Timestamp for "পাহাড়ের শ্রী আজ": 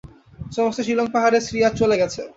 1.13-1.73